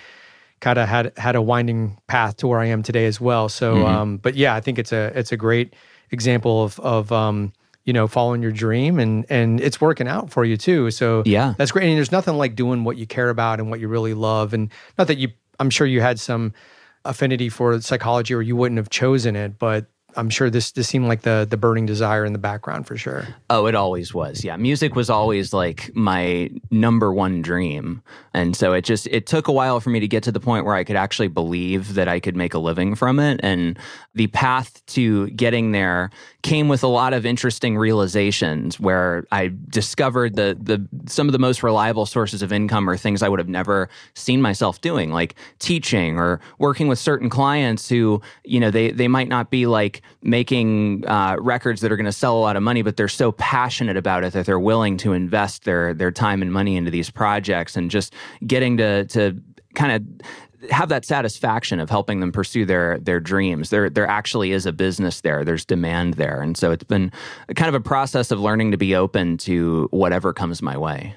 [0.61, 3.49] kind of had had a winding path to where I am today as well.
[3.49, 3.85] So, mm-hmm.
[3.85, 5.75] um, but yeah, I think it's a it's a great
[6.11, 7.53] example of of um,
[7.85, 10.91] you know following your dream and and it's working out for you too.
[10.91, 11.89] So yeah, that's great.
[11.89, 14.55] And there's nothing like doing what you care about and what you really love.
[14.55, 15.29] And not that you,
[15.59, 16.55] I'm sure you had some
[17.05, 21.07] affinity for psychology or you wouldn't have chosen it, but I'm sure this this seemed
[21.07, 23.27] like the the burning desire in the background for sure.
[23.51, 24.45] Oh, it always was.
[24.45, 28.03] Yeah, music was always like my number one dream,
[28.35, 30.67] and so it just it took a while for me to get to the point
[30.67, 33.41] where I could actually believe that I could make a living from it.
[33.43, 33.79] And
[34.15, 36.11] the path to getting there
[36.43, 41.39] came with a lot of interesting realizations where I discovered the the some of the
[41.39, 45.37] most reliable sources of income are things I would have never seen myself doing, like
[45.59, 50.02] teaching or working with certain clients who you know they they might not be like
[50.23, 53.33] making uh, records that are going to sell a lot of money, but they're so
[53.33, 57.11] passionate about it that they're willing to invest their their time and money into these
[57.11, 58.15] projects, and just
[58.47, 59.41] getting to to
[59.75, 60.27] kind of
[60.71, 63.71] have that satisfaction of helping them pursue their their dreams.
[63.71, 65.45] There there actually is a business there.
[65.45, 67.11] There's demand there, and so it's been
[67.57, 71.15] kind of a process of learning to be open to whatever comes my way.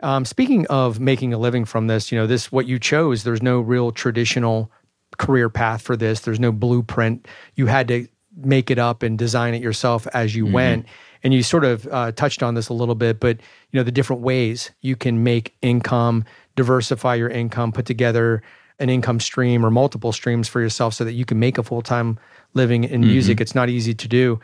[0.00, 3.24] Um, speaking of making a living from this, you know, this what you chose.
[3.24, 4.70] There's no real traditional
[5.18, 6.20] career path for this.
[6.20, 7.26] There's no blueprint.
[7.54, 10.54] You had to make it up and design it yourself as you mm-hmm.
[10.54, 10.86] went.
[11.22, 13.38] And you sort of uh, touched on this a little bit, but
[13.70, 18.42] you know the different ways you can make income, diversify your income, put together
[18.78, 21.82] an income stream or multiple streams for yourself so that you can make a full
[21.82, 22.18] time
[22.54, 23.10] living in mm-hmm.
[23.10, 23.40] music.
[23.40, 24.38] It's not easy to do.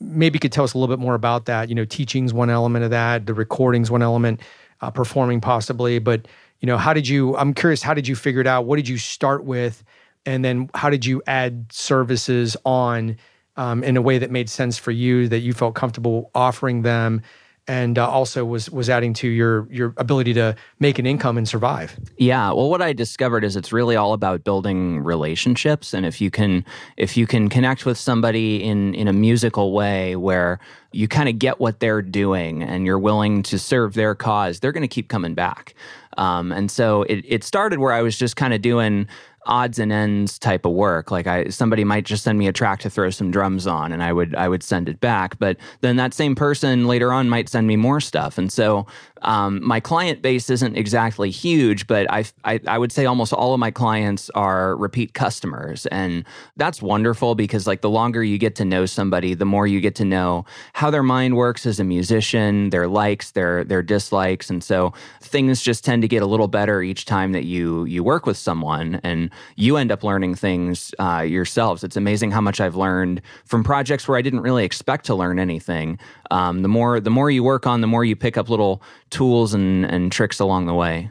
[0.00, 1.68] Maybe you could tell us a little bit more about that.
[1.68, 4.40] You know, teaching's one element of that, the recording's one element,
[4.80, 5.98] uh, performing possibly.
[5.98, 6.28] But
[6.60, 7.36] you know, how did you?
[7.36, 7.82] I'm curious.
[7.82, 8.66] How did you figure it out?
[8.66, 9.82] What did you start with,
[10.26, 13.16] and then how did you add services on?
[13.58, 17.20] Um, in a way that made sense for you, that you felt comfortable offering them,
[17.66, 21.46] and uh, also was was adding to your your ability to make an income and
[21.46, 21.98] survive.
[22.16, 26.30] Yeah, well, what I discovered is it's really all about building relationships, and if you
[26.30, 26.64] can
[26.96, 30.60] if you can connect with somebody in in a musical way where
[30.92, 34.72] you kind of get what they're doing and you're willing to serve their cause, they're
[34.72, 35.74] going to keep coming back.
[36.16, 39.06] Um, and so it, it started where I was just kind of doing
[39.48, 41.10] odds and ends type of work.
[41.10, 44.02] Like I somebody might just send me a track to throw some drums on and
[44.02, 45.38] I would I would send it back.
[45.38, 48.38] But then that same person later on might send me more stuff.
[48.38, 48.86] And so
[49.22, 53.54] um, my client base isn't exactly huge, but I, I, I would say almost all
[53.54, 56.24] of my clients are repeat customers, and
[56.56, 59.94] that's wonderful because like the longer you get to know somebody, the more you get
[59.96, 64.62] to know how their mind works as a musician, their likes, their their dislikes, and
[64.62, 68.26] so things just tend to get a little better each time that you you work
[68.26, 71.84] with someone, and you end up learning things uh, yourselves.
[71.84, 75.38] It's amazing how much I've learned from projects where I didn't really expect to learn
[75.38, 75.98] anything.
[76.30, 79.54] Um, the more the more you work on, the more you pick up little tools
[79.54, 81.10] and, and tricks along the way.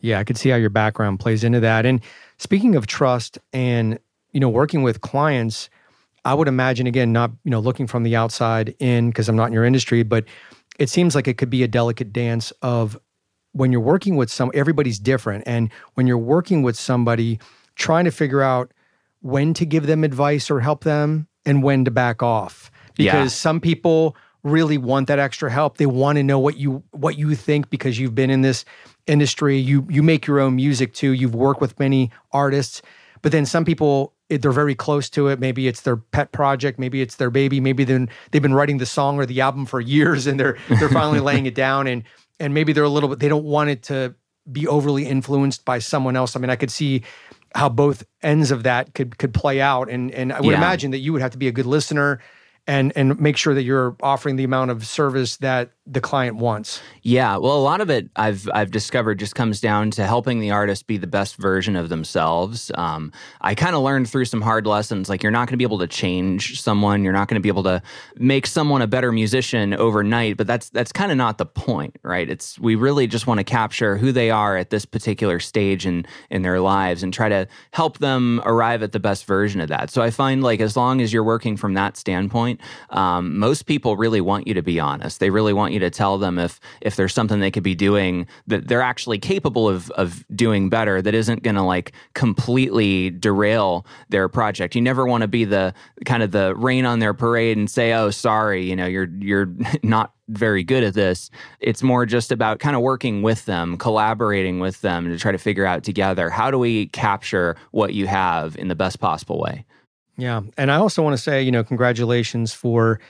[0.00, 1.84] Yeah, I could see how your background plays into that.
[1.84, 2.00] And
[2.38, 3.98] speaking of trust and,
[4.32, 5.68] you know, working with clients,
[6.24, 9.46] I would imagine again, not, you know, looking from the outside in because I'm not
[9.46, 10.24] in your industry, but
[10.78, 12.98] it seems like it could be a delicate dance of
[13.52, 15.44] when you're working with some everybody's different.
[15.46, 17.40] And when you're working with somebody,
[17.74, 18.72] trying to figure out
[19.20, 22.70] when to give them advice or help them and when to back off.
[22.94, 23.26] Because yeah.
[23.26, 25.76] some people really want that extra help.
[25.76, 28.64] They want to know what you what you think because you've been in this
[29.06, 29.58] industry.
[29.58, 31.12] You you make your own music too.
[31.12, 32.82] You've worked with many artists,
[33.22, 35.40] but then some people they're very close to it.
[35.40, 36.78] Maybe it's their pet project.
[36.78, 37.60] Maybe it's their baby.
[37.60, 40.88] Maybe then they've been writing the song or the album for years, and they're they're
[40.88, 41.86] finally laying it down.
[41.86, 42.04] And
[42.38, 43.18] and maybe they're a little bit.
[43.18, 44.14] They don't want it to
[44.50, 46.36] be overly influenced by someone else.
[46.36, 47.02] I mean, I could see
[47.54, 50.58] how both ends of that could could play out, and and I would yeah.
[50.58, 52.20] imagine that you would have to be a good listener
[52.68, 56.82] and and make sure that you're offering the amount of service that the client wants.
[57.02, 60.50] Yeah, well, a lot of it I've I've discovered just comes down to helping the
[60.50, 62.70] artist be the best version of themselves.
[62.74, 65.64] Um, I kind of learned through some hard lessons, like you're not going to be
[65.64, 67.80] able to change someone, you're not going to be able to
[68.16, 70.36] make someone a better musician overnight.
[70.36, 72.28] But that's that's kind of not the point, right?
[72.28, 76.04] It's we really just want to capture who they are at this particular stage in
[76.28, 79.88] in their lives and try to help them arrive at the best version of that.
[79.88, 82.57] So I find like as long as you're working from that standpoint,
[82.90, 85.20] um, most people really want you to be honest.
[85.20, 88.26] They really want you to tell them if if there's something they could be doing
[88.46, 93.86] that they're actually capable of of doing better that isn't going to like completely derail
[94.08, 94.74] their project.
[94.74, 97.92] You never want to be the kind of the rain on their parade and say,
[97.92, 99.48] "Oh, sorry, you know, you're you're
[99.82, 101.30] not very good at this.
[101.60, 105.38] It's more just about kind of working with them, collaborating with them to try to
[105.38, 109.64] figure out together how do we capture what you have in the best possible way.
[110.18, 110.42] Yeah.
[110.58, 113.00] And I also want to say, you know, congratulations for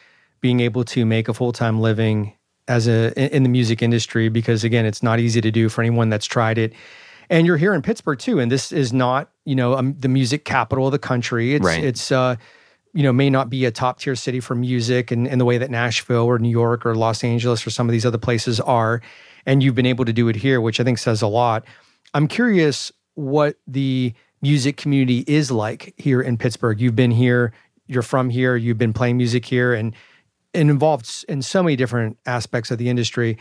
[0.40, 2.34] being able to make a full time living
[2.68, 6.10] as a in the music industry because again, it's not easy to do for anyone
[6.10, 6.74] that's tried it.
[7.30, 10.44] And you're here in Pittsburgh too, and this is not you know um, the music
[10.44, 11.54] capital of the country.
[11.54, 11.82] It's Right.
[11.82, 12.36] it's uh,
[12.92, 15.56] you know may not be a top tier city for music in, in the way
[15.58, 19.00] that Nashville or New York or Los Angeles or some of these other places are.
[19.46, 21.64] And you've been able to do it here, which I think says a lot.
[22.12, 24.12] I'm curious what the
[24.42, 26.80] music community is like here in Pittsburgh.
[26.80, 27.52] You've been here,
[27.86, 29.94] you're from here, you've been playing music here, and
[30.54, 33.36] and involved in so many different aspects of the industry.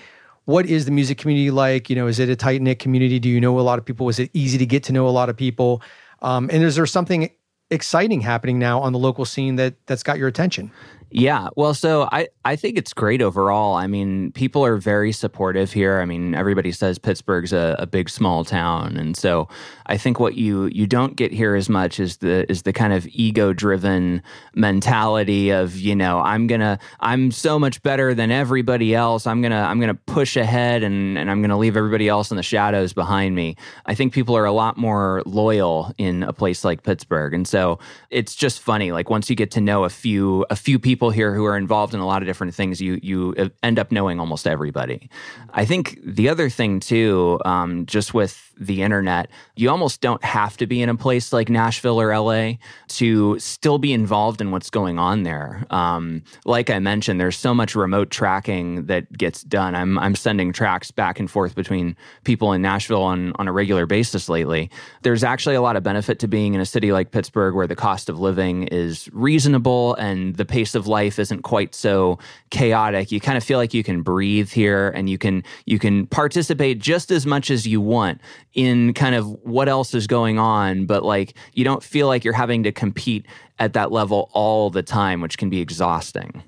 [0.46, 1.90] What is the music community like?
[1.90, 3.20] You know, is it a tight knit community?
[3.20, 4.08] Do you know a lot of people?
[4.10, 5.82] Is it easy to get to know a lot of people?
[6.22, 7.30] Um, and is there something
[7.70, 10.72] exciting happening now on the local scene that that's got your attention?
[11.10, 13.76] Yeah, well, so I, I think it's great overall.
[13.76, 16.02] I mean, people are very supportive here.
[16.02, 19.48] I mean, everybody says Pittsburgh's a, a big small town, and so
[19.86, 22.92] I think what you you don't get here as much is the is the kind
[22.92, 24.22] of ego driven
[24.54, 29.26] mentality of you know I'm gonna I'm so much better than everybody else.
[29.26, 32.44] I'm gonna I'm gonna push ahead and and I'm gonna leave everybody else in the
[32.44, 33.56] shadows behind me.
[33.86, 37.80] I think people are a lot more loyal in a place like Pittsburgh, and so
[38.10, 38.92] it's just funny.
[38.92, 41.94] Like once you get to know a few a few people here who are involved
[41.94, 45.10] in a lot of different things, you you end up knowing almost everybody.
[45.54, 50.58] I think the other thing too, um, just with the internet, you almost don't have
[50.58, 52.54] to be in a place like Nashville or LA
[52.90, 55.66] to still be involved in what's going on there.
[55.70, 59.76] Um, like I mentioned, there's so much remote tracking that gets done.
[59.76, 63.86] I'm I'm sending tracks back and forth between people in Nashville on on a regular
[63.86, 64.70] basis lately.
[65.04, 67.76] There's actually a lot of benefit to being in a city like Pittsburgh where the
[67.76, 73.12] cost of living is reasonable and the pace of life isn't quite so chaotic.
[73.12, 76.80] You kind of feel like you can breathe here and you can you can participate
[76.80, 78.22] just as much as you want
[78.58, 82.34] in kind of what else is going on, but like you don't feel like you're
[82.34, 83.26] having to compete
[83.60, 86.44] at that level all the time, which can be exhausting.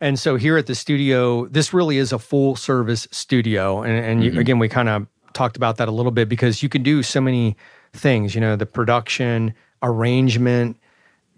[0.00, 3.82] And so here at the studio, this really is a full service studio.
[3.82, 4.38] And, and you, mm-hmm.
[4.38, 7.20] again, we kind of talked about that a little bit because you can do so
[7.20, 7.56] many
[7.92, 10.78] things, you know, the production, arrangement,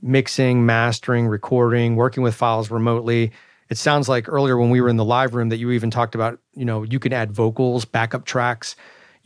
[0.02, 3.32] mixing, mastering, recording, working with files remotely.
[3.70, 6.14] It sounds like earlier when we were in the live room that you even talked
[6.14, 8.76] about, you know, you can add vocals, backup tracks.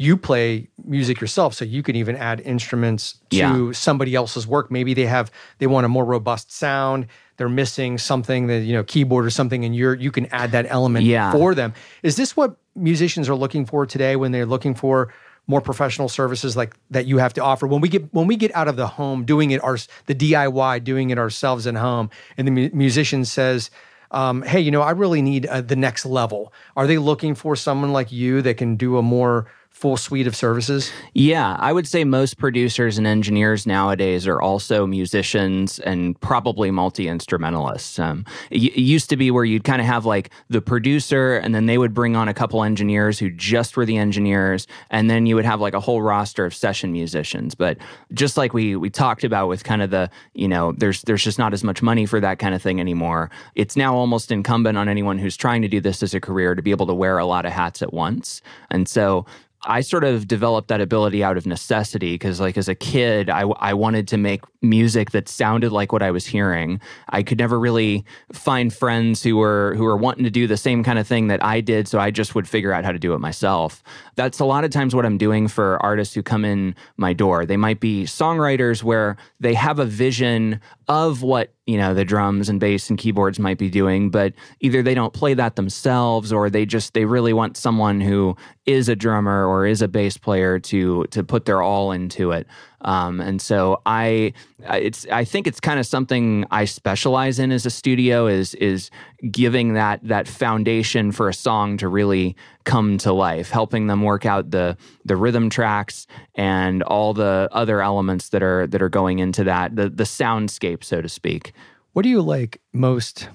[0.03, 3.71] You play music yourself, so you can even add instruments to Yeah.
[3.73, 4.69] somebody else's work.
[4.71, 7.07] Maybe they have they want a more robust sound.
[7.37, 10.67] They're missing something that you know keyboard or something, and you're you can add that
[10.69, 11.31] element Yeah.
[11.31, 11.73] for them.
[12.03, 15.13] Is this what musicians are looking for today when they're looking for
[15.47, 17.69] more professional services like that you have to offer?
[17.69, 20.83] When we get when we get out of the home, doing it our the DIY,
[20.83, 23.71] doing it ourselves at home, and the mu- musician says.
[24.15, 26.53] Um, hey, you know, I really need uh, the next level.
[26.77, 30.37] Are they looking for someone like you that can do a more full suite of
[30.37, 30.93] services?
[31.13, 37.09] Yeah, I would say most producers and engineers nowadays are also musicians and probably multi
[37.09, 37.99] instrumentalists.
[37.99, 41.53] Um, it, it used to be where you'd kind of have like the producer, and
[41.53, 45.27] then they would bring on a couple engineers who just were the engineers, and then
[45.27, 47.57] you would have like a whole roster of session musicians.
[47.57, 47.79] But
[48.13, 51.41] just like we we talked about with kind of the you know there's there's just
[51.41, 53.31] not as much money for that kind of thing anymore.
[53.57, 56.63] It's now almost incumbent on anyone who's trying to do this as a career to
[56.63, 59.27] be able to wear a lot of hats at once, and so.
[59.65, 63.43] I sort of developed that ability out of necessity because, like, as a kid, I,
[63.43, 66.81] I wanted to make music that sounded like what I was hearing.
[67.11, 70.83] I could never really find friends who were who were wanting to do the same
[70.83, 73.15] kind of thing that I did, so I just would figure out how to do
[73.15, 73.85] it myself.
[74.17, 77.47] That's a lot of times what I'm doing for artists who come in my door.
[77.47, 80.61] They might be songwriters where they have a vision
[80.93, 84.83] of what you know the drums and bass and keyboards might be doing but either
[84.83, 88.95] they don't play that themselves or they just they really want someone who is a
[88.95, 92.47] drummer or is a bass player to to put their all into it
[92.83, 94.33] um, and so I,
[94.69, 98.91] it's, I think it's kind of something I specialize in as a studio is, is
[99.31, 104.27] giving that, that foundation for a song to really come to life, helping them work
[104.27, 109.21] out the, the rhythm tracks and all the other elements that are, that are going
[109.21, 111.53] into that, the, the soundscape, so to speak.
[111.93, 113.29] What do you like most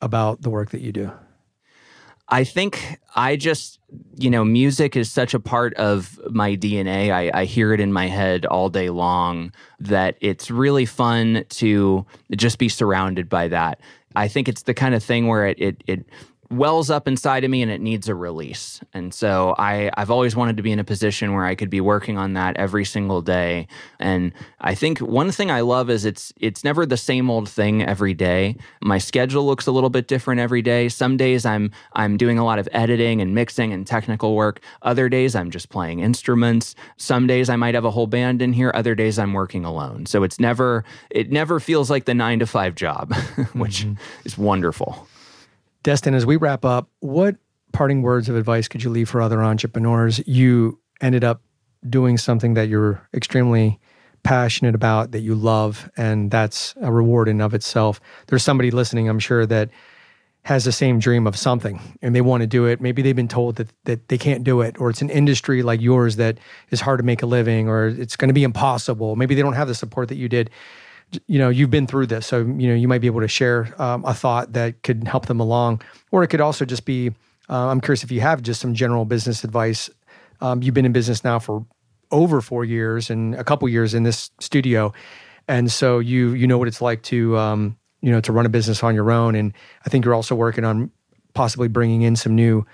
[0.00, 1.12] about the work that you do?
[2.32, 3.78] I think I just,
[4.16, 7.12] you know, music is such a part of my DNA.
[7.12, 12.06] I, I hear it in my head all day long that it's really fun to
[12.34, 13.80] just be surrounded by that.
[14.16, 16.06] I think it's the kind of thing where it, it, it
[16.52, 18.80] wells up inside of me and it needs a release.
[18.92, 21.80] And so I, I've always wanted to be in a position where I could be
[21.80, 23.66] working on that every single day.
[23.98, 27.82] And I think one thing I love is it's it's never the same old thing
[27.82, 28.56] every day.
[28.82, 30.88] My schedule looks a little bit different every day.
[30.88, 34.60] Some days I'm I'm doing a lot of editing and mixing and technical work.
[34.82, 36.74] Other days I'm just playing instruments.
[36.98, 38.70] Some days I might have a whole band in here.
[38.74, 40.06] Other days I'm working alone.
[40.06, 43.14] So it's never it never feels like the 9 to 5 job,
[43.54, 43.94] which mm-hmm.
[44.24, 45.08] is wonderful.
[45.82, 47.36] Destin, as we wrap up, what
[47.72, 50.20] parting words of advice could you leave for other entrepreneurs?
[50.26, 51.42] You ended up
[51.88, 53.80] doing something that you're extremely
[54.22, 58.00] passionate about, that you love, and that's a reward in of itself.
[58.28, 59.70] There's somebody listening, I'm sure, that
[60.44, 62.80] has the same dream of something and they want to do it.
[62.80, 65.80] Maybe they've been told that that they can't do it, or it's an industry like
[65.80, 66.38] yours that
[66.70, 69.16] is hard to make a living, or it's going to be impossible.
[69.16, 70.50] Maybe they don't have the support that you did.
[71.26, 73.74] You know, you've been through this, so you know you might be able to share
[73.80, 77.12] um, a thought that could help them along, or it could also just be.
[77.50, 79.90] Uh, I'm curious if you have just some general business advice.
[80.40, 81.66] Um, you've been in business now for
[82.10, 84.92] over four years and a couple years in this studio,
[85.48, 88.50] and so you you know what it's like to um, you know to run a
[88.50, 89.54] business on your own and
[89.86, 90.90] i think you're also working on
[91.34, 92.66] possibly bringing in some new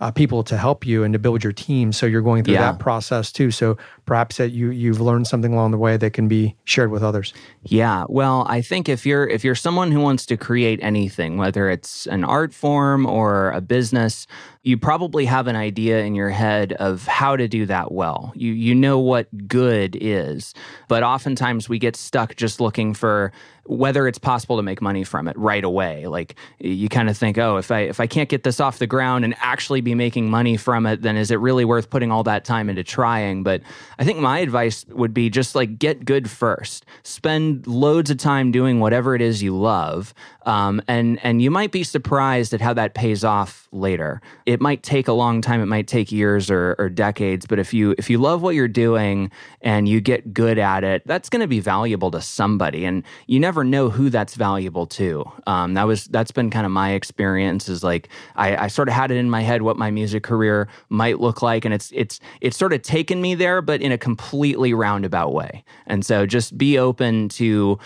[0.00, 1.92] uh, people to help you and to build your team.
[1.92, 2.72] So you're going through yeah.
[2.72, 3.50] that process too.
[3.50, 7.02] So perhaps that you you've learned something along the way that can be shared with
[7.02, 7.32] others.
[7.62, 8.04] Yeah.
[8.08, 12.06] Well i think if you're if you're someone who wants to create anything whether it's
[12.06, 14.26] an art form or a business
[14.66, 18.32] you probably have an idea in your head of how to do that well.
[18.34, 20.54] You you know what good is.
[20.88, 23.30] But oftentimes we get stuck just looking for
[23.68, 26.06] whether it's possible to make money from it right away.
[26.06, 28.86] Like you kind of think, oh, if I if I can't get this off the
[28.86, 32.22] ground and actually be making money from it, then is it really worth putting all
[32.24, 33.42] that time into trying?
[33.42, 33.62] But
[33.98, 36.84] I think my advice would be just like get good first.
[37.02, 40.14] Spend loads of time doing whatever it is you love,
[40.46, 44.22] um, and and you might be surprised at how that pays off later.
[44.46, 45.60] It might take a long time.
[45.60, 47.46] It might take years or, or decades.
[47.46, 51.02] But if you if you love what you're doing and you get good at it,
[51.04, 52.84] that's going to be valuable to somebody.
[52.84, 55.24] And you never know who that's valuable to.
[55.48, 57.68] Um, that was that's been kind of my experience.
[57.68, 60.68] Is like I, I sort of had it in my head what my music career
[60.88, 63.98] might look like, and it's it's it's sort of taken me there, but in a
[63.98, 65.64] completely roundabout way.
[65.88, 67.80] And so just be open to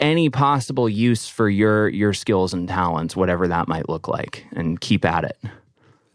[0.00, 4.80] any possible use for your your skills and talents, whatever that might look like, and
[4.80, 5.38] keep at it.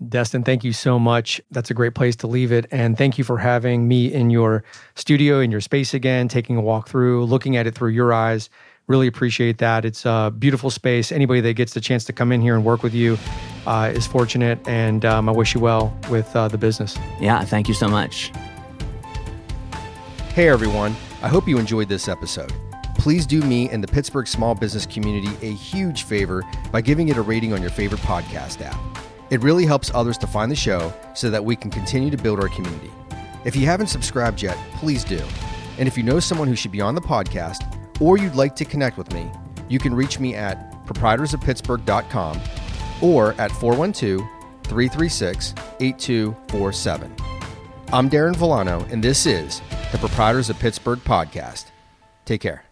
[0.10, 1.40] Destin, thank you so much.
[1.52, 2.66] That's a great place to leave it.
[2.70, 4.64] And thank you for having me in your
[4.96, 8.50] studio, in your space again, taking a walk through, looking at it through your eyes.
[8.88, 9.86] Really appreciate that.
[9.86, 11.12] It's a beautiful space.
[11.12, 13.18] Anybody that gets the chance to come in here and work with you
[13.66, 14.60] uh, is fortunate.
[14.68, 16.98] And um, I wish you well with uh, the business.
[17.20, 18.32] Yeah, thank you so much.
[20.34, 20.96] Hey, everyone.
[21.24, 22.54] I hope you enjoyed this episode.
[23.06, 26.42] Please do me and the Pittsburgh small business community a huge favor
[26.72, 28.76] by giving it a rating on your favorite podcast app.
[29.30, 32.40] It really helps others to find the show so that we can continue to build
[32.40, 32.90] our community.
[33.44, 35.22] If you haven't subscribed yet, please do.
[35.78, 37.62] And if you know someone who should be on the podcast
[38.02, 39.30] or you'd like to connect with me,
[39.70, 42.42] you can reach me at proprietorsofpittsburgh.com
[43.04, 44.28] or at 412
[44.64, 47.16] 336 8247.
[47.94, 51.66] I'm Darin Vilano, and this is the Proprietors of Pittsburgh podcast.
[52.26, 52.65] Take care.